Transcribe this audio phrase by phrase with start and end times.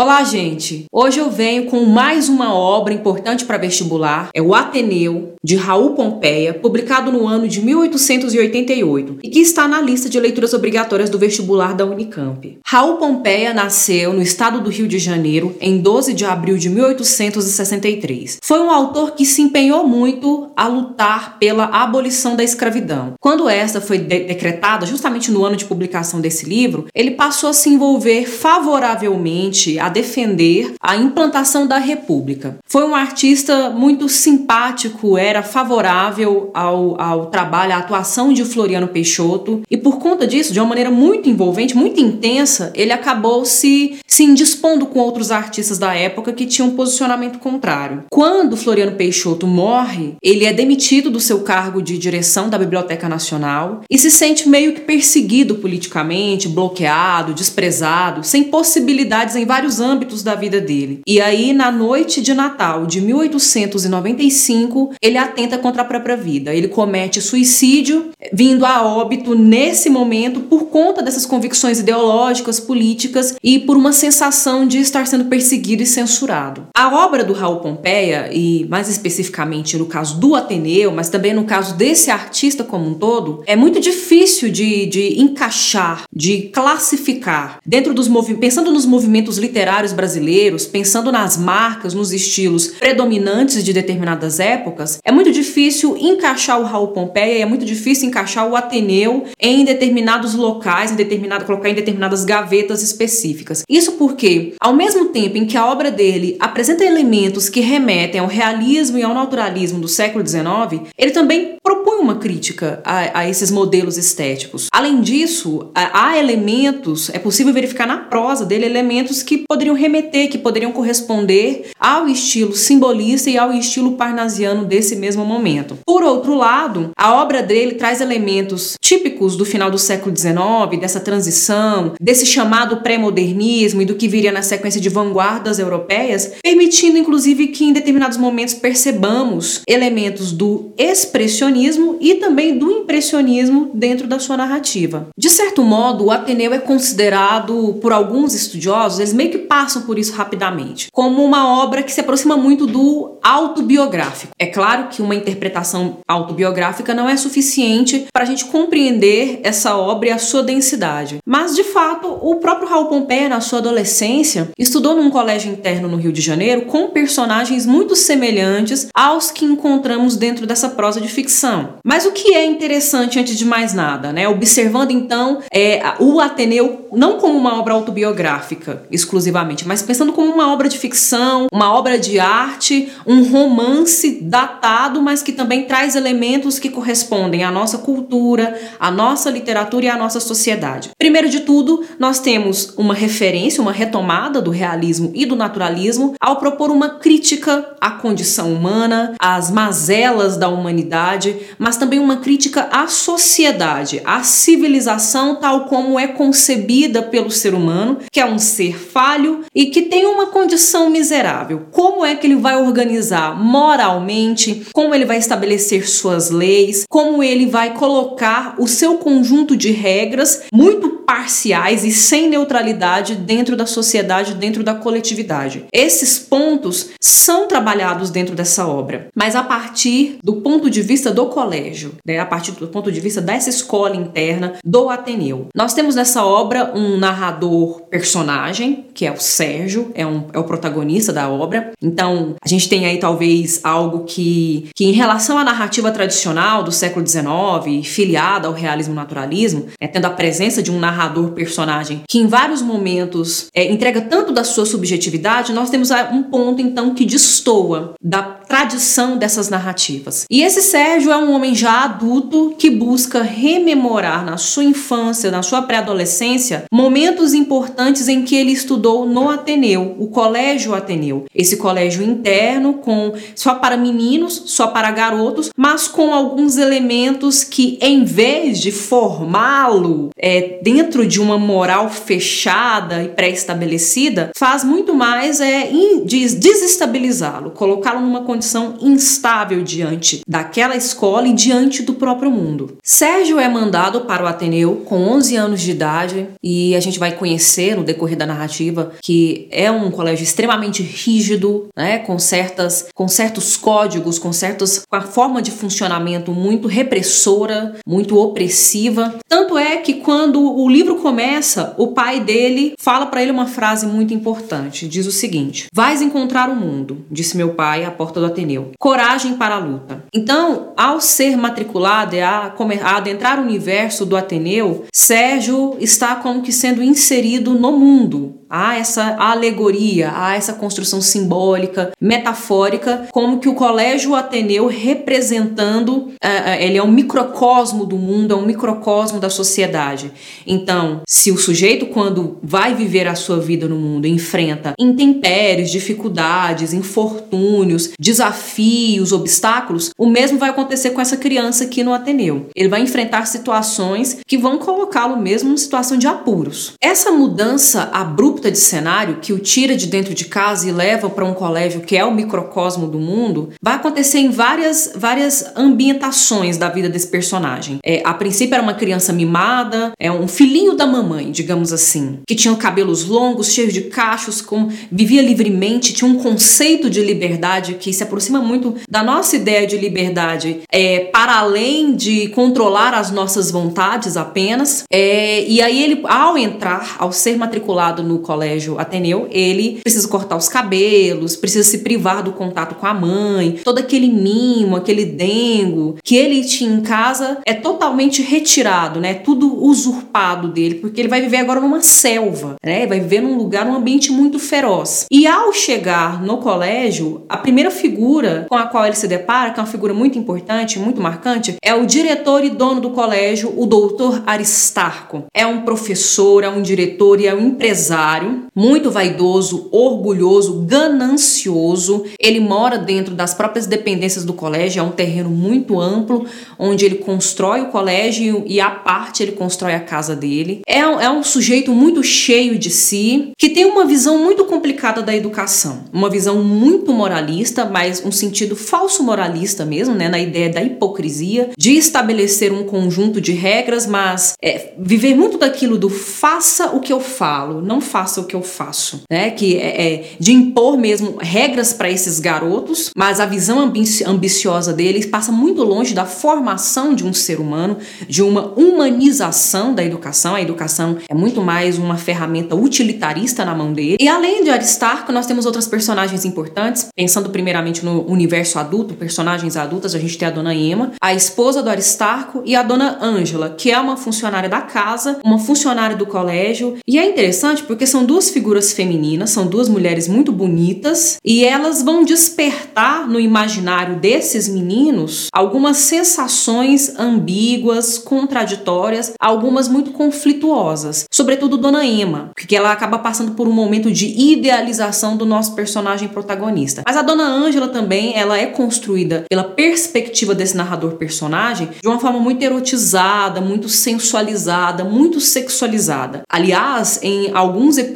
[0.00, 0.86] Olá, gente!
[0.92, 5.94] Hoje eu venho com mais uma obra importante para vestibular, é o Ateneu, de Raul
[5.94, 11.18] Pompeia, publicado no ano de 1888 e que está na lista de leituras obrigatórias do
[11.18, 12.58] vestibular da Unicamp.
[12.64, 18.38] Raul Pompeia nasceu no estado do Rio de Janeiro em 12 de abril de 1863.
[18.42, 23.14] Foi um autor que se empenhou muito a lutar pela abolição da escravidão.
[23.20, 27.52] Quando esta foi de decretada, justamente no ano de publicação desse livro, ele passou a
[27.52, 32.58] se envolver favoravelmente a defender a implantação da República.
[32.66, 39.60] Foi um artista muito simpático, era favorável ao, ao trabalho, à atuação de Floriano Peixoto,
[39.70, 44.24] e por conta disso, de uma maneira muito envolvente, muito intensa, ele acabou se, se
[44.24, 48.04] indispondo com outros artistas da época que tinham um posicionamento contrário.
[48.10, 53.82] Quando Floriano Peixoto morre, ele é demitido do seu cargo de direção da Biblioteca Nacional
[53.90, 60.34] e se sente meio que perseguido politicamente, bloqueado, desprezado, sem possibilidades em vários âmbitos da
[60.34, 61.02] vida dele.
[61.06, 66.54] E aí, na noite de Natal de 1895, ele atenta contra a própria vida.
[66.54, 73.58] Ele comete suicídio, vindo a óbito nesse momento por conta dessas convicções ideológicas, políticas e
[73.58, 76.68] por uma sensação de estar sendo perseguido e censurado.
[76.74, 81.44] A obra do Raul Pompeia, e mais especificamente no caso do Ateneu, mas também no
[81.44, 87.92] caso desse artista como um todo, é muito difícil de, de encaixar, de classificar dentro
[87.92, 88.08] dos
[88.40, 95.10] pensando nos movimentos literários brasileiros, pensando nas marcas, nos estilos predominantes de determinadas épocas, é
[95.10, 100.92] muito difícil encaixar o Raul Pompeia é muito difícil encaixar o Ateneu em determinados locais,
[100.92, 103.62] em determinado, colocar em determinadas gavetas específicas.
[103.66, 108.26] Isso porque, ao mesmo tempo em que a obra dele apresenta elementos que remetem ao
[108.26, 113.50] realismo e ao naturalismo do século XIX, ele também propõe uma crítica a, a esses
[113.50, 114.68] modelos estéticos.
[114.70, 120.36] Além disso, há elementos, é possível verificar na prosa dele elementos que poderiam remeter, que
[120.36, 125.78] poderiam corresponder ao estilo simbolista e ao estilo parnasiano desse mesmo momento.
[125.86, 131.00] Por outro lado, a obra dele traz elementos típicos do final do século XIX, dessa
[131.00, 137.48] transição, desse chamado pré-modernismo e do que viria na sequência de vanguardas europeias, permitindo inclusive
[137.48, 144.36] que em determinados momentos percebamos elementos do expressionismo e também do impressionismo dentro da sua
[144.36, 145.08] narrativa.
[145.16, 149.98] De certo modo, o Ateneu é considerado por alguns estudiosos, eles meio que passam por
[149.98, 154.32] isso rapidamente, como uma obra que se aproxima muito do autobiográfico.
[154.38, 160.08] É claro que uma interpretação autobiográfica não é suficiente para a gente compreender essa obra
[160.08, 161.18] e a sua densidade.
[161.26, 165.96] Mas, de fato, o próprio Raul Pompeia, na sua adolescência, estudou num colégio interno no
[165.96, 171.74] Rio de Janeiro com personagens muito semelhantes aos que encontramos dentro dessa prosa de ficção.
[171.84, 174.28] Mas o que é interessante, antes de mais nada, né?
[174.28, 180.32] Observando então é, o Ateneu não como uma obra autobiográfica exclusiva exclusivamente, mas pensando como
[180.32, 185.96] uma obra de ficção, uma obra de arte, um romance datado, mas que também traz
[185.96, 190.90] elementos que correspondem à nossa cultura, à nossa literatura e à nossa sociedade.
[190.96, 196.36] Primeiro de tudo, nós temos uma referência, uma retomada do realismo e do naturalismo ao
[196.36, 202.86] propor uma crítica à condição humana, às mazelas da humanidade, mas também uma crítica à
[202.86, 209.40] sociedade, à civilização tal como é concebida pelo ser humano, que é um ser falho
[209.54, 211.66] e que tem uma condição miserável.
[211.72, 214.67] Como é que ele vai organizar moralmente?
[214.72, 216.84] Como ele vai estabelecer suas leis?
[216.88, 223.56] Como ele vai colocar o seu conjunto de regras muito parciais e sem neutralidade dentro
[223.56, 225.64] da sociedade, dentro da coletividade.
[225.72, 231.26] Esses pontos são trabalhados dentro dessa obra, mas a partir do ponto de vista do
[231.26, 235.46] colégio, né, a partir do ponto de vista dessa escola interna do Ateneu.
[235.54, 240.44] Nós temos nessa obra um narrador personagem, que é o Sérgio, é, um, é o
[240.44, 241.70] protagonista da obra.
[241.82, 246.72] Então, a gente tem aí talvez algo que, que em relação à narrativa tradicional do
[246.72, 252.18] século XIX, filiada ao realismo naturalismo, né, tendo a presença de um narrador personagem, que
[252.18, 257.04] em vários momentos é, entrega tanto da sua subjetividade, nós temos um ponto então que
[257.04, 260.24] destoa da tradição dessas narrativas.
[260.30, 265.42] E esse Sérgio é um homem já adulto que busca rememorar na sua infância, na
[265.42, 271.26] sua pré-adolescência, momentos importantes em que ele estudou no Ateneu, o Colégio Ateneu.
[271.34, 277.78] Esse colégio interno com só para meninos, só para garotos, mas com alguns elementos que
[277.80, 285.40] em vez de formá-lo é, dentro de uma moral fechada e pré-estabelecida faz muito mais
[285.40, 285.70] é
[286.04, 292.76] desestabilizá-lo, colocá-lo numa condição instável diante daquela escola e diante do próprio mundo.
[292.82, 297.12] Sérgio é mandado para o Ateneu com 11 anos de idade e a gente vai
[297.12, 303.08] conhecer no decorrer da narrativa que é um colégio extremamente rígido, né, com certas com
[303.08, 309.16] certos códigos, com certos com a forma de funcionamento muito repressora, muito opressiva.
[309.28, 313.86] Tanto é que quando o livro começa, o pai dele fala para ele uma frase
[313.86, 314.88] muito importante.
[314.88, 318.72] Diz o seguinte: "Vais encontrar o mundo", disse meu pai à porta do Ateneu.
[318.78, 320.04] "Coragem para a luta".
[320.12, 326.42] Então, ao ser matriculado e a, a adentrar o universo do Ateneu, Sérgio está como
[326.42, 333.48] que sendo inserido no mundo, Há essa alegoria, há essa construção simbólica, metafórica, como que
[333.48, 339.28] o Colégio Ateneu representando, uh, ele é um microcosmo do mundo, é um microcosmo da
[339.28, 340.12] sociedade.
[340.46, 346.72] Então, se o sujeito, quando vai viver a sua vida no mundo, enfrenta intempéries, dificuldades,
[346.72, 352.46] infortúnios, desafios, obstáculos, o mesmo vai acontecer com essa criança aqui no Ateneu.
[352.56, 356.72] Ele vai enfrentar situações que vão colocá-lo mesmo em situação de apuros.
[356.80, 361.10] Essa mudança abrupta abrupta de cenário que o tira de dentro de casa e leva
[361.10, 366.56] para um colégio que é o microcosmo do mundo, vai acontecer em várias, várias ambientações
[366.56, 367.78] da vida desse personagem.
[367.84, 372.34] É, a princípio era uma criança mimada, é um filhinho da mamãe, digamos assim, que
[372.34, 377.92] tinha cabelos longos, cheios de cachos, com, vivia livremente, tinha um conceito de liberdade que
[377.92, 383.50] se aproxima muito da nossa ideia de liberdade, é, para além de controlar as nossas
[383.50, 384.84] vontades apenas.
[384.92, 390.36] É, e aí ele, ao entrar, ao ser matriculado no colégio Ateneu, ele precisa cortar
[390.36, 395.96] os cabelos, precisa se privar do contato com a mãe, todo aquele mimo, aquele dengo
[396.04, 399.14] que ele tinha em casa é totalmente retirado, né?
[399.14, 402.86] Tudo usurpado dele, porque ele vai viver agora numa selva, né?
[402.86, 405.06] Vai viver num lugar, num ambiente muito feroz.
[405.10, 409.60] E ao chegar no colégio, a primeira figura com a qual ele se depara, que
[409.60, 413.64] é uma figura muito importante, muito marcante, é o diretor e dono do colégio, o
[413.64, 415.24] doutor Aristarco.
[415.32, 418.17] É um professor, é um diretor e é um empresário
[418.54, 422.04] muito vaidoso, orgulhoso, ganancioso.
[422.18, 426.26] Ele mora dentro das próprias dependências do colégio, é um terreno muito amplo,
[426.58, 430.62] onde ele constrói o colégio e a parte ele constrói a casa dele.
[430.66, 435.14] É é um sujeito muito cheio de si, que tem uma visão muito complicada da
[435.14, 440.62] educação, uma visão muito moralista, mas um sentido falso moralista mesmo, né, na ideia da
[440.62, 446.80] hipocrisia, de estabelecer um conjunto de regras, mas é, viver muito daquilo do faça o
[446.80, 449.30] que eu falo, não faça faça o que eu faço, né?
[449.30, 454.72] Que é, é de impor mesmo regras para esses garotos, mas a visão ambici ambiciosa
[454.72, 457.76] deles passa muito longe da formação de um ser humano,
[458.08, 460.34] de uma humanização da educação.
[460.34, 463.98] A educação é muito mais uma ferramenta utilitarista na mão dele.
[464.00, 469.54] E além de Aristarco, nós temos outras personagens importantes, pensando primeiramente no universo adulto, personagens
[469.54, 473.50] adultas, a gente tem a dona Emma, a esposa do Aristarco e a dona Ângela,
[473.50, 476.78] que é uma funcionária da casa, uma funcionária do colégio.
[476.86, 481.82] E é interessante porque são duas figuras femininas, são duas mulheres muito bonitas e elas
[481.82, 491.04] vão despertar no imaginário desses meninos algumas sensações ambíguas, contraditórias, algumas muito conflituosas.
[491.10, 496.08] Sobretudo Dona Emma, porque ela acaba passando por um momento de idealização do nosso personagem
[496.08, 496.82] protagonista.
[496.86, 501.98] Mas a Dona Ângela também, ela é construída pela perspectiva desse narrador personagem de uma
[501.98, 506.22] forma muito erotizada, muito sensualizada, muito sexualizada.
[506.28, 507.87] Aliás, em alguns episódios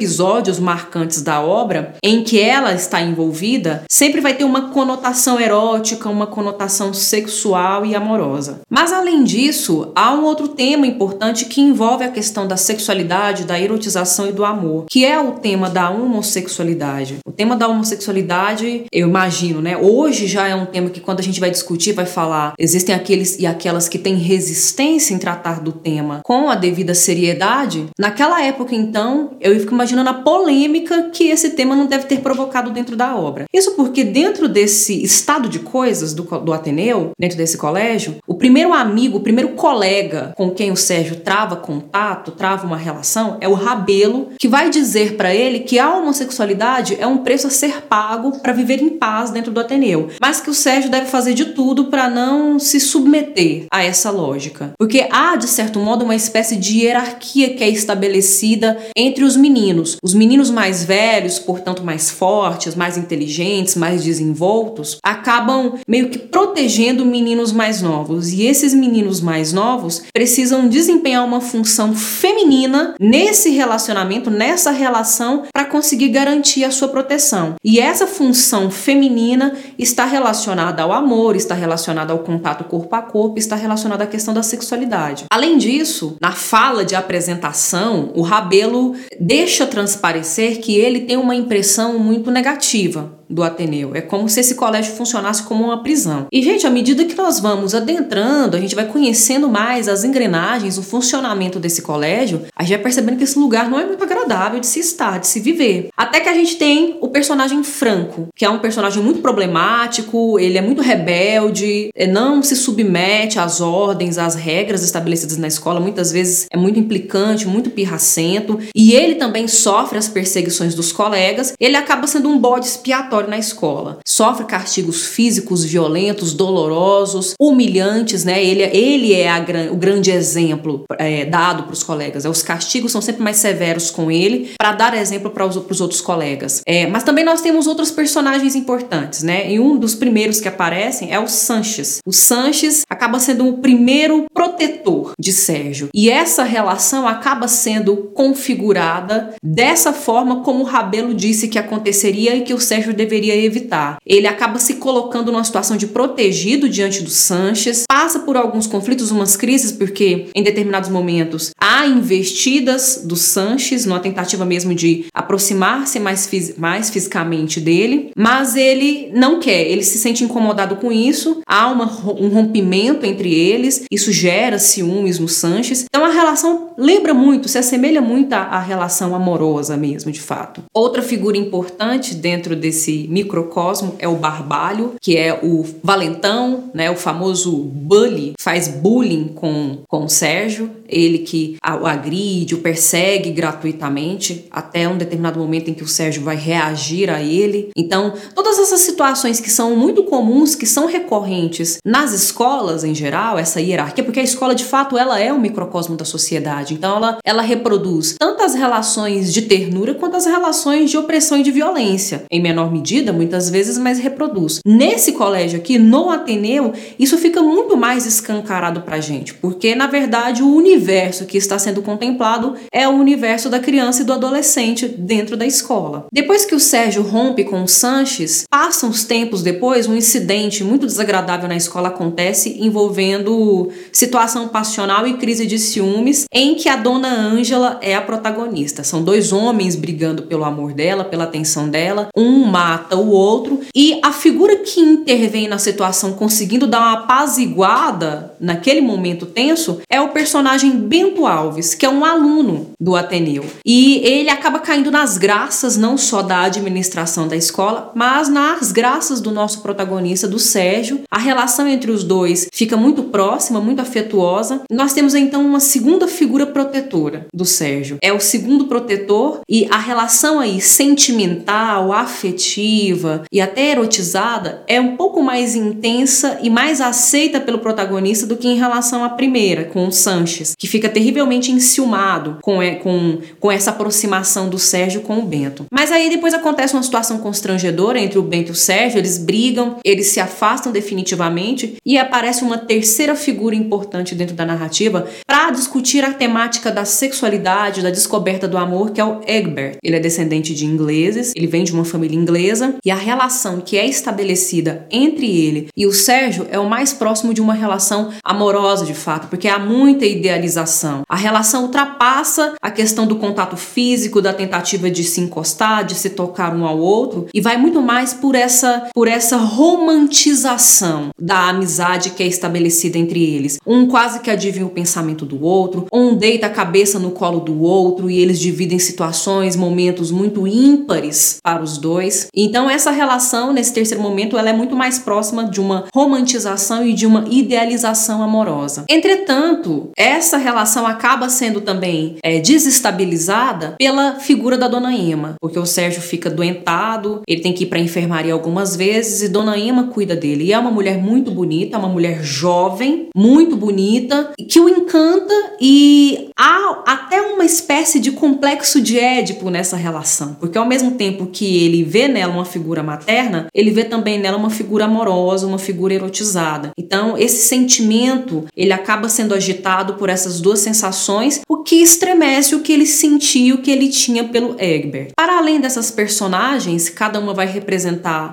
[0.59, 6.27] marcantes da obra em que ela está envolvida, sempre vai ter uma conotação erótica, uma
[6.27, 8.61] conotação sexual e amorosa.
[8.69, 13.59] Mas além disso, há um outro tema importante que envolve a questão da sexualidade, da
[13.59, 17.17] erotização e do amor, que é o tema da homossexualidade.
[17.25, 19.77] O tema da homossexualidade, eu imagino, né?
[19.77, 23.37] Hoje já é um tema que quando a gente vai discutir, vai falar, existem aqueles
[23.39, 27.87] e aquelas que têm resistência em tratar do tema com a devida seriedade.
[27.99, 32.71] Naquela época, então, eu fico imaginando a polêmica que esse tema não deve ter provocado
[32.71, 33.45] dentro da obra.
[33.51, 38.73] Isso porque dentro desse estado de coisas do, do Ateneu, dentro desse colégio, o primeiro
[38.73, 43.53] amigo, o primeiro colega com quem o Sérgio trava contato, trava uma relação, é o
[43.53, 48.39] Rabelo, que vai dizer para ele que a homossexualidade é um preço a ser pago
[48.39, 51.85] para viver em paz dentro do Ateneu, mas que o Sérgio deve fazer de tudo
[51.85, 54.73] para não se submeter a essa lógica.
[54.77, 59.62] Porque há, de certo modo, uma espécie de hierarquia que é estabelecida entre os meninos
[59.63, 59.97] meninos.
[60.03, 67.05] Os meninos mais velhos, portanto mais fortes, mais inteligentes, mais desenvoltos, acabam meio que protegendo
[67.05, 68.31] meninos mais novos.
[68.31, 75.65] E esses meninos mais novos precisam desempenhar uma função feminina nesse relacionamento, nessa relação, para
[75.65, 77.55] conseguir garantir a sua proteção.
[77.63, 83.39] E essa função feminina está relacionada ao amor, está relacionada ao contato corpo a corpo,
[83.39, 85.25] está relacionada à questão da sexualidade.
[85.31, 91.99] Além disso, na fala de apresentação, o Rabelo deixa transparecer que ele tem uma impressão
[91.99, 93.91] muito negativa do Ateneu.
[93.93, 96.27] É como se esse colégio funcionasse como uma prisão.
[96.31, 100.77] E, gente, à medida que nós vamos adentrando, a gente vai conhecendo mais as engrenagens,
[100.77, 104.59] o funcionamento desse colégio, a gente vai percebendo que esse lugar não é muito agradável
[104.59, 105.89] de se estar, de se viver.
[105.95, 110.57] Até que a gente tem o personagem Franco, que é um personagem muito problemático, ele
[110.57, 116.11] é muito rebelde, é, não se submete às ordens, às regras estabelecidas na escola, muitas
[116.11, 121.75] vezes é muito implicante, muito pirracento, e ele também sofre as perseguições dos colegas, ele
[121.75, 123.99] acaba sendo um bode expiatório na escola.
[124.05, 128.43] Sofre castigos físicos violentos, dolorosos, humilhantes, né?
[128.43, 132.25] Ele, ele é a, o grande exemplo é, dado para os colegas.
[132.25, 136.01] É, os castigos são sempre mais severos com ele para dar exemplo para os outros
[136.01, 136.61] colegas.
[136.65, 139.51] É, mas também nós temos outros personagens importantes, né?
[139.51, 141.99] E um dos primeiros que aparecem é o Sanches.
[142.05, 145.89] O Sanches acaba sendo o primeiro protetor de Sérgio.
[145.93, 152.41] E essa relação acaba sendo configurada dessa forma como o Rabelo disse que aconteceria e
[152.41, 153.97] que o Sérgio deveria evitar.
[154.05, 159.11] Ele acaba se colocando numa situação de protegido diante do Sanches, passa por alguns conflitos,
[159.11, 165.99] umas crises, porque em determinados momentos há investidas do Sanches, numa tentativa mesmo de aproximar-se
[165.99, 171.69] mais, mais fisicamente dele, mas ele não quer, ele se sente incomodado com isso, há
[171.69, 171.85] uma,
[172.19, 175.85] um rompimento entre eles, isso gera ciúmes no Sanches.
[175.85, 180.63] Então a relação lembra muito, se assemelha muito à, à relação amorosa mesmo, de fato.
[180.73, 186.95] Outra figura importante dentro desse microcosmo é o Barbalho, que é o valentão, né, o
[186.95, 194.45] famoso bully, faz bullying com, com o Sérgio, ele que o agride, o persegue gratuitamente,
[194.51, 197.69] até um determinado momento em que o Sérgio vai reagir a ele.
[197.75, 198.13] Então,
[198.53, 203.59] todas essas situações que são muito comuns, que são recorrentes nas escolas em geral, essa
[203.59, 207.41] hierarquia, porque a escola de fato ela é um microcosmo da sociedade, então ela, ela
[207.41, 212.39] reproduz tanto as relações de ternura quanto as relações de opressão e de violência, em
[212.39, 214.59] menor medida, muitas vezes, mas reproduz.
[214.63, 220.43] Nesse colégio aqui, no Ateneu, isso fica muito mais escancarado pra gente, porque na verdade
[220.43, 225.35] o universo que está sendo contemplado é o universo da criança e do adolescente dentro
[225.35, 226.05] da escola.
[226.13, 230.85] Depois que o Sérgio rompe com o Sanches, passam os tempos depois, um incidente muito
[230.85, 237.09] desagradável na escola acontece envolvendo situação passional e crise de ciúmes, em que a dona
[237.09, 238.83] Ângela é a protagonista.
[238.83, 243.99] São dois homens brigando pelo amor dela, pela atenção dela, um mata o outro e
[244.03, 250.09] a figura que intervém na situação conseguindo dar uma apaziguada naquele momento tenso é o
[250.09, 253.45] personagem Bento Alves, que é um aluno do Ateneu.
[253.65, 259.21] E ele acaba caindo nas graças não só da administração da escola, mas nas graças
[259.21, 261.01] do nosso protagonista, do Sérgio.
[261.09, 264.63] A relação entre os dois fica muito próxima, muito afetuosa.
[264.69, 267.99] Nós temos então uma segunda figura protetora do Sérgio.
[268.01, 274.97] É o segundo protetor e a relação aí sentimental, afetiva, e até erotizada é um
[274.97, 279.87] pouco mais intensa e mais aceita pelo protagonista do que em relação à primeira, com
[279.87, 285.21] o Sanches, que fica terrivelmente enciumado com, com, com essa aproximação do Sérgio com o
[285.21, 285.65] Bento.
[285.71, 289.77] Mas aí depois acontece uma situação constrangedora entre o Bento e o Sérgio, eles brigam,
[289.83, 296.03] eles se afastam definitivamente e aparece uma terceira figura importante dentro da narrativa para discutir
[296.03, 299.77] a temática da sexualidade, da descoberta do amor, que é o Egbert.
[299.83, 303.77] Ele é descendente de ingleses, ele vem de uma família inglesa e a relação que
[303.77, 308.85] é estabelecida entre ele e o Sérgio é o mais próximo de uma relação amorosa
[308.85, 311.03] de fato, porque há muita idealização.
[311.07, 316.09] A relação ultrapassa a questão do contato físico, da tentativa de se encostar, de se
[316.09, 322.11] tocar um ao outro e vai muito mais por essa por essa romantização da amizade
[322.11, 323.59] que é estabelecida entre eles.
[323.65, 327.61] Um quase que adivinha o pensamento do outro, um deita a cabeça no colo do
[327.61, 332.27] outro e eles dividem situações, momentos muito ímpares para os dois.
[332.35, 336.93] Então essa relação nesse terceiro momento ela é muito mais próxima de uma romantização e
[336.93, 338.85] de uma idealização amorosa.
[338.89, 345.65] Entretanto, essa relação acaba sendo também é, desestabilizada pela figura da Dona Ima, porque o
[345.65, 350.15] Sérgio fica doentado, ele tem que ir para enfermaria algumas vezes e Dona Ima cuida
[350.15, 350.45] dele.
[350.45, 356.29] E é uma mulher muito bonita, uma mulher jovem, muito bonita, que o encanta e
[356.37, 361.63] há até uma espécie de complexo de Édipo nessa relação, porque ao mesmo tempo que
[361.63, 365.93] ele vê nela uma figura materna, ele vê também nela uma figura amorosa, uma figura
[365.93, 366.71] erotizada.
[366.77, 372.59] Então, esse sentimento, ele acaba sendo agitado por essas duas sensações, o que estremece o
[372.59, 375.11] que ele sentia, o que ele tinha pelo Egbert.
[375.15, 377.82] Para além dessas personagens, cada uma vai representar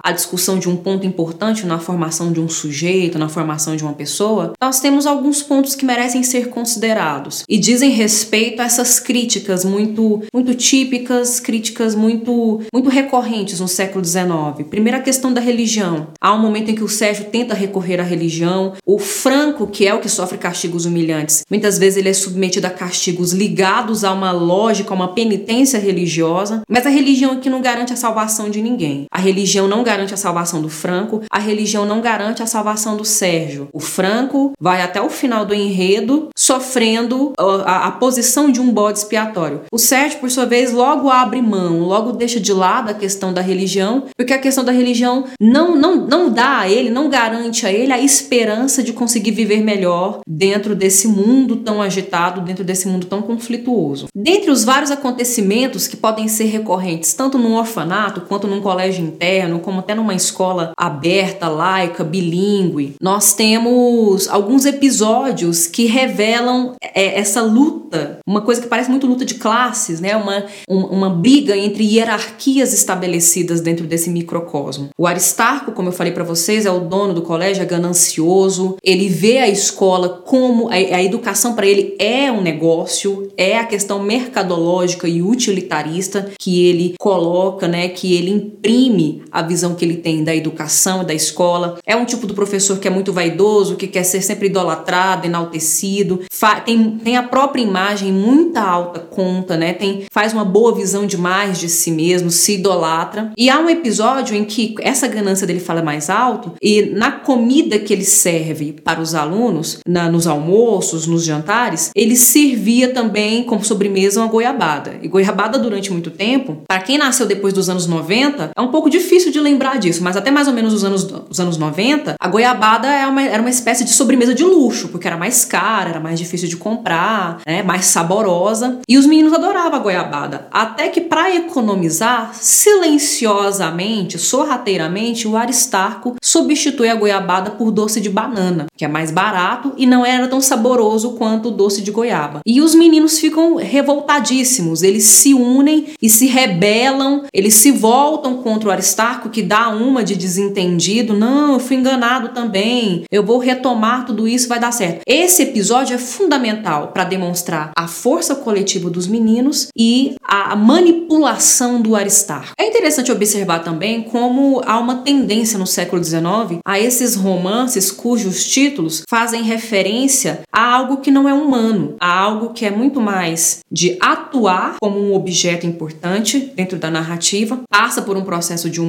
[0.02, 3.92] a discussão de um ponto importante na formação de um sujeito, na formação de uma
[3.92, 9.64] pessoa, nós temos alguns pontos que merecem ser considerados e dizem respeito a essas críticas
[9.64, 14.68] muito muito típicas, críticas muito muito recorrentes no século XIX.
[14.68, 16.08] Primeira questão da religião.
[16.20, 18.74] Há um momento em que o Sérgio tenta recorrer à religião.
[18.84, 22.70] O Franco, que é o que sofre castigos humilhantes, muitas vezes ele é submetido a
[22.70, 26.62] castigos ligados a uma lógica, a uma penitência religiosa.
[26.68, 29.06] Mas a religião aqui não garante a salvação de ninguém.
[29.10, 31.22] A religião não garante a salvação do Franco.
[31.30, 33.68] A religião não garante a salvação do Sérgio.
[33.72, 38.98] O Franco vai até o final do enredo sofrendo a, a posição de um bode
[38.98, 39.62] expiatório.
[39.72, 43.40] O Sérgio, por sua vez, logo abre mão, logo deixa de lado a questão da
[43.40, 47.72] religião, porque a questão da religião não, não, não dá a ele, não garante a
[47.72, 53.06] ele a esperança de conseguir viver melhor dentro desse mundo tão agitado, dentro desse mundo
[53.06, 54.06] tão conflituoso.
[54.14, 59.29] Dentre os vários acontecimentos que podem ser recorrentes, tanto num orfanato quanto num colégio interno,
[59.62, 67.42] como até numa escola aberta, laica, bilíngue, nós temos alguns episódios que revelam é, essa
[67.42, 70.16] luta, uma coisa que parece muito luta de classes, né?
[70.16, 74.90] Uma, uma, briga entre hierarquias estabelecidas dentro desse microcosmo.
[74.98, 79.08] O Aristarco, como eu falei para vocês, é o dono do colégio, é ganancioso, ele
[79.08, 84.02] vê a escola como a, a educação para ele é um negócio, é a questão
[84.02, 87.88] mercadológica e utilitarista que ele coloca, né?
[87.88, 91.78] Que ele imprime a visão que ele tem da educação, da escola.
[91.86, 96.20] É um tipo do professor que é muito vaidoso, que quer ser sempre idolatrado, enaltecido,
[96.64, 99.72] tem, tem a própria imagem muita alta conta, né?
[99.72, 103.32] Tem, faz uma boa visão demais de si mesmo, se idolatra.
[103.36, 107.78] E há um episódio em que essa ganância dele fala mais alto e na comida
[107.78, 113.64] que ele serve para os alunos, na, nos almoços, nos jantares, ele servia também como
[113.64, 114.98] sobremesa uma goiabada.
[115.02, 118.88] E goiabada durante muito tempo, para quem nasceu depois dos anos 90, é um pouco
[118.88, 122.28] difícil de lembrar disso, mas até mais ou menos os anos, os anos 90, a
[122.28, 125.90] goiabada era é uma, era uma espécie de sobremesa de luxo, porque era mais cara,
[125.90, 128.78] era mais difícil de comprar, né, mais saborosa.
[128.88, 130.48] E os meninos adoravam a goiabada.
[130.50, 138.66] Até que, para economizar, silenciosamente, sorrateiramente, o Aristarco substitui a goiabada por doce de banana,
[138.76, 142.40] que é mais barato e não era tão saboroso quanto o doce de goiaba.
[142.46, 148.68] E os meninos ficam revoltadíssimos, eles se unem e se rebelam, eles se voltam contra
[148.68, 148.99] o Aristarco,
[149.30, 154.48] que dá uma de desentendido: não, eu fui enganado também, eu vou retomar tudo isso,
[154.48, 155.00] vai dar certo.
[155.06, 161.96] Esse episódio é fundamental para demonstrar a força coletiva dos meninos e a manipulação do
[161.96, 162.52] Aristarco.
[162.58, 168.44] É interessante observar também como há uma tendência no século XIX a esses romances cujos
[168.44, 173.60] títulos fazem referência a algo que não é humano, a algo que é muito mais
[173.70, 178.80] de atuar como um objeto importante dentro da narrativa, passa por um processo de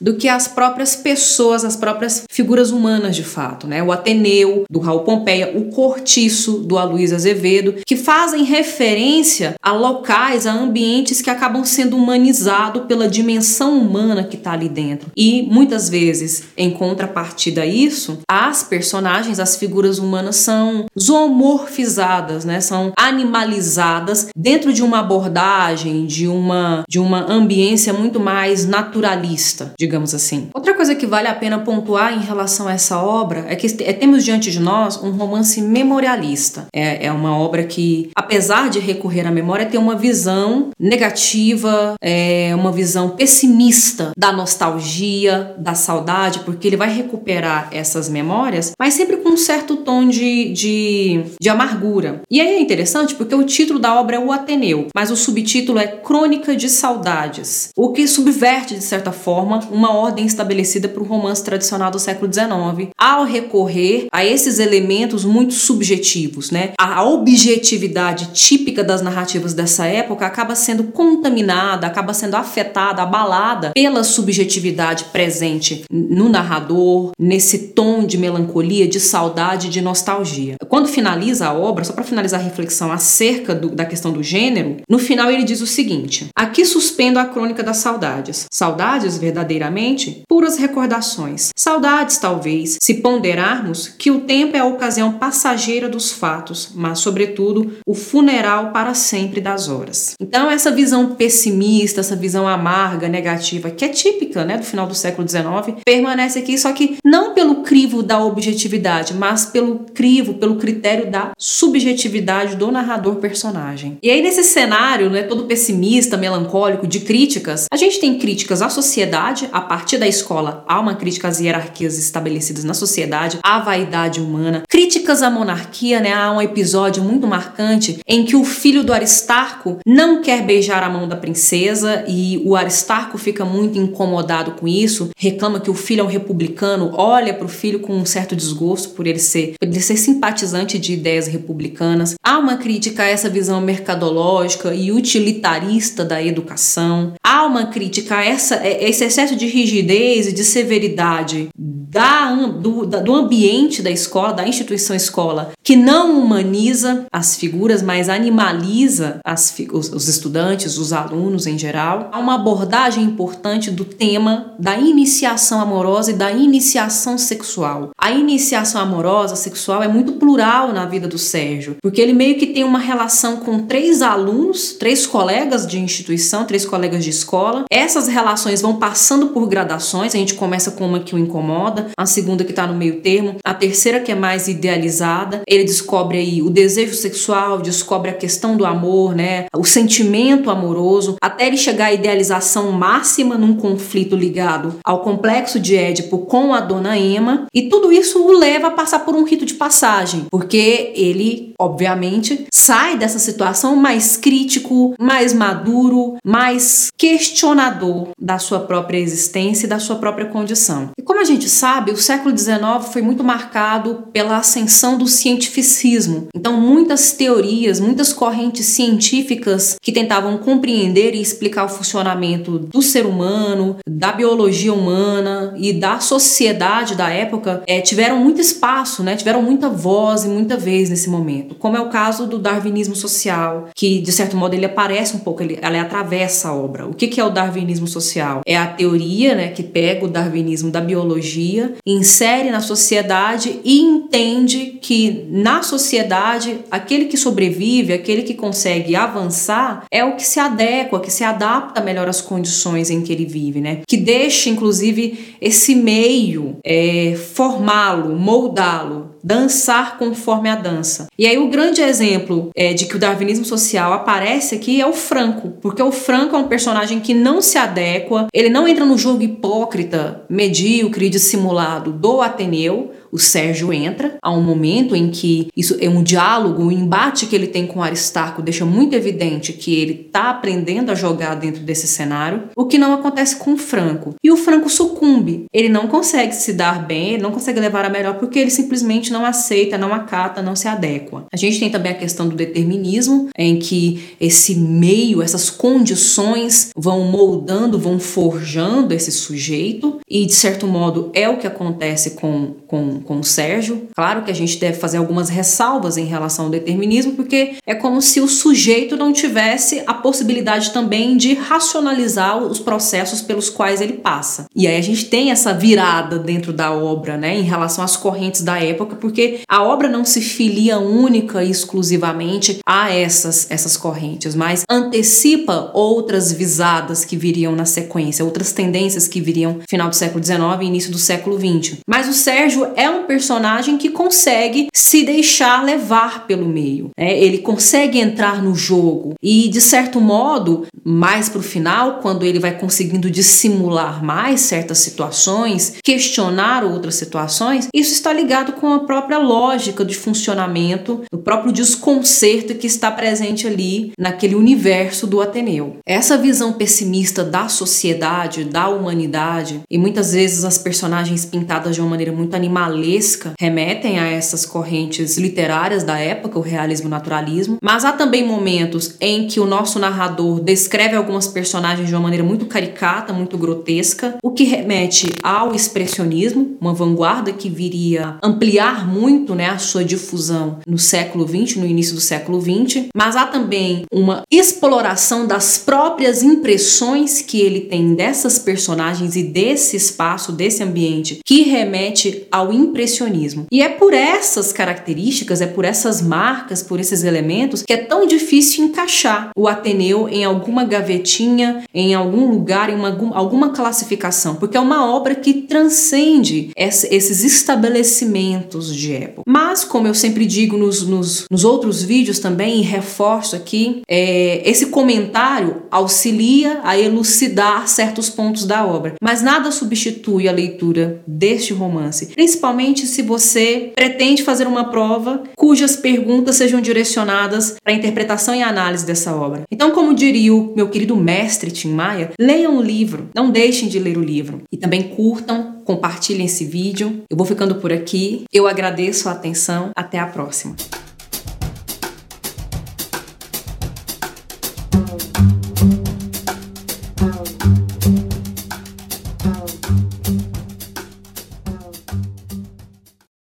[0.00, 3.82] do que as próprias pessoas, as próprias figuras humanas de fato, né?
[3.82, 10.46] O Ateneu, do Raul Pompeia, o Cortiço, do Aloysio Azevedo, que fazem referência a locais,
[10.46, 15.10] a ambientes que acabam sendo humanizados pela dimensão humana que está ali dentro.
[15.16, 22.60] E muitas vezes, em contrapartida a isso, as personagens, as figuras humanas são zoomorfizadas, né?
[22.60, 28.66] São animalizadas dentro de uma abordagem, de uma de uma ambiência muito mais
[29.10, 30.48] naturalista, digamos assim.
[30.54, 33.92] Outra coisa que vale a pena pontuar em relação a essa obra é que é,
[33.92, 36.66] temos diante de nós um romance memorialista.
[36.72, 42.52] É, é uma obra que, apesar de recorrer à memória, tem uma visão negativa, é,
[42.54, 49.18] uma visão pessimista da nostalgia, da saudade, porque ele vai recuperar essas memórias, mas sempre
[49.18, 52.22] com um certo tom de, de, de amargura.
[52.30, 55.78] E aí é interessante porque o título da obra é O Ateneu, mas o subtítulo
[55.78, 61.06] é Crônica de Saudades, o que subverte, de certa forma, uma ordem estabelecida para o
[61.06, 66.72] romance tradicional do século XIX, ao recorrer a esses elementos muito subjetivos, né?
[66.78, 74.02] A objetividade típica das narrativas dessa época acaba sendo contaminada, acaba sendo afetada, abalada pela
[74.02, 80.56] subjetividade presente no narrador, nesse tom de melancolia, de saudade de nostalgia.
[80.68, 84.78] Quando finaliza a obra, só para finalizar a reflexão acerca do, da questão do gênero,
[84.88, 88.46] no final ele diz o seguinte: Aqui suspendo a crônica das saudades.
[88.50, 88.79] Saudades,
[89.18, 91.50] verdadeiramente, puras recordações.
[91.54, 97.74] Saudades, talvez, se ponderarmos que o tempo é a ocasião passageira dos fatos, mas, sobretudo,
[97.86, 100.14] o funeral para sempre das horas.
[100.20, 104.94] Então, essa visão pessimista, essa visão amarga, negativa, que é típica né, do final do
[104.94, 110.56] século XIX, permanece aqui, só que não pelo crivo da objetividade, mas pelo crivo, pelo
[110.56, 113.98] critério da subjetividade do narrador-personagem.
[114.02, 118.69] E aí, nesse cenário, né, todo pessimista, melancólico, de críticas, a gente tem críticas à
[118.70, 124.20] sociedade, a partir da escola há uma crítica às hierarquias estabelecidas na sociedade, à vaidade
[124.20, 128.92] humana, críticas à monarquia, né, há um episódio muito marcante em que o filho do
[128.92, 134.66] Aristarco não quer beijar a mão da princesa e o Aristarco fica muito incomodado com
[134.66, 138.36] isso, reclama que o filho é um republicano, olha para o filho com um certo
[138.36, 142.14] desgosto por ele ser, por ele ser simpatizante de ideias republicanas.
[142.22, 147.14] Há uma crítica a essa visão mercadológica e utilitarista da educação.
[147.32, 152.86] Há uma crítica a essa, a esse excesso de rigidez e de severidade da, do,
[152.86, 159.20] da, do ambiente da escola, da instituição escola, que não humaniza as figuras, mas animaliza
[159.24, 162.08] as, os, os estudantes, os alunos em geral.
[162.12, 167.90] Há uma abordagem importante do tema da iniciação amorosa e da iniciação sexual.
[168.00, 172.48] A iniciação amorosa sexual é muito plural na vida do Sérgio, porque ele meio que
[172.48, 177.64] tem uma relação com três alunos, três colegas de instituição, três colegas de escola.
[177.70, 182.06] Essas relações vão passando por gradações, a gente começa com uma que o incomoda a
[182.06, 185.42] segunda que está no meio termo, a terceira que é mais idealizada.
[185.46, 189.46] Ele descobre aí o desejo sexual, descobre a questão do amor, né?
[189.54, 195.76] O sentimento amoroso, até ele chegar à idealização máxima num conflito ligado ao complexo de
[195.76, 199.44] Édipo com a dona Emma, e tudo isso o leva a passar por um rito
[199.44, 208.38] de passagem, porque ele, obviamente, sai dessa situação mais crítico, mais maduro, mais questionador da
[208.38, 210.90] sua própria existência e da sua própria condição.
[210.96, 212.60] E como a gente sabe, o século XIX
[212.92, 216.28] foi muito marcado pela ascensão do cientificismo.
[216.32, 223.04] Então, muitas teorias, muitas correntes científicas que tentavam compreender e explicar o funcionamento do ser
[223.06, 229.16] humano, da biologia humana e da sociedade da época é, tiveram muito espaço, né?
[229.16, 231.56] tiveram muita voz e muita vez nesse momento.
[231.56, 235.42] Como é o caso do darwinismo social, que de certo modo ele aparece um pouco,
[235.42, 236.86] ele, ele atravessa a obra.
[237.00, 238.42] Que, que é o darwinismo social?
[238.44, 244.78] É a teoria né, que pega o darwinismo da biologia insere na sociedade e entende
[244.82, 251.00] que na sociedade aquele que sobrevive, aquele que consegue avançar, é o que se adequa,
[251.00, 253.80] que se adapta melhor às condições em que ele vive, né?
[253.88, 261.06] Que deixa, inclusive, esse meio é, formá-lo, moldá-lo, dançar conforme a dança.
[261.18, 264.92] E aí o grande exemplo é, de que o darwinismo social aparece aqui é o
[264.92, 268.98] Franco, porque o Franco é um personagem que não se adequa, ele não entra no
[268.98, 274.16] jogo hipócrita, medíocre, dissimulado do Ateneu, o Sérgio entra.
[274.22, 277.82] Há um momento em que isso é um diálogo, um embate que ele tem com
[277.82, 282.78] Aristarco deixa muito evidente que ele está aprendendo a jogar dentro desse cenário, o que
[282.78, 284.14] não acontece com o Franco.
[284.22, 285.44] E o Franco sucumbe.
[285.52, 289.12] Ele não consegue se dar bem, ele não consegue levar a melhor porque ele simplesmente
[289.12, 291.26] não aceita, não acata, não se adequa.
[291.32, 297.04] A gente tem também a questão do determinismo, em que esse meio, essas condições vão
[297.04, 303.00] moldando, vão forjando esse sujeito, e de certo modo é o que acontece com, com
[303.00, 303.88] com, o Sérgio.
[303.96, 308.00] Claro que a gente deve fazer algumas ressalvas em relação ao determinismo, porque é como
[308.00, 313.94] se o sujeito não tivesse a possibilidade também de racionalizar os processos pelos quais ele
[313.94, 314.46] passa.
[314.54, 318.42] E aí a gente tem essa virada dentro da obra, né, em relação às correntes
[318.42, 324.34] da época, porque a obra não se filia única e exclusivamente a essas, essas correntes,
[324.34, 330.24] mas antecipa outras visadas que viriam na sequência, outras tendências que viriam final do século
[330.24, 331.78] XIX e início do século XX.
[331.88, 336.90] Mas o Sérgio é um personagem que consegue se deixar levar pelo meio.
[336.98, 337.18] Né?
[337.18, 342.38] Ele consegue entrar no jogo e, de certo modo, mais para o final, quando ele
[342.38, 349.18] vai conseguindo dissimular mais certas situações, questionar outras situações, isso está ligado com a própria
[349.18, 355.76] lógica de funcionamento, do próprio desconcerto que está presente ali naquele universo do Ateneu.
[355.86, 361.90] Essa visão pessimista da sociedade, da humanidade, e muitas vezes as personagens pintadas de uma
[361.90, 366.90] maneira muito animalista animalesca remetem a essas correntes literárias da época, o realismo e o
[366.90, 372.02] naturalismo, mas há também momentos em que o nosso narrador descreve algumas personagens de uma
[372.02, 378.86] maneira muito caricata, muito grotesca, o que remete ao expressionismo, uma vanguarda que viria ampliar
[378.86, 383.26] muito né, a sua difusão no século XX, no início do século XX, mas há
[383.26, 390.62] também uma exploração das próprias impressões que ele tem dessas personagens e desse espaço, desse
[390.62, 393.46] ambiente, que remete ao impressionismo.
[393.50, 398.06] E é por essas características, é por essas marcas, por esses elementos, que é tão
[398.06, 404.56] difícil encaixar o Ateneu em alguma gavetinha, em algum lugar, em uma, alguma classificação, porque
[404.56, 409.22] é uma obra que transcende esses estabelecimentos de época.
[409.26, 414.42] Mas, como eu sempre digo nos, nos, nos outros vídeos também, e reforço aqui, é,
[414.48, 421.52] esse comentário auxilia a elucidar certos pontos da obra, mas nada substitui a leitura deste
[421.52, 428.32] romance, principalmente se você pretende fazer uma prova cujas perguntas sejam direcionadas para a interpretação
[428.36, 429.42] e análise dessa obra.
[429.50, 433.80] Então, como diria o meu querido mestre Tim Maia, leiam o livro, não deixem de
[433.80, 437.02] ler o livro e também curtam, compartilhem esse vídeo.
[437.10, 438.24] Eu vou ficando por aqui.
[438.32, 439.70] Eu agradeço a atenção.
[439.74, 440.54] Até a próxima.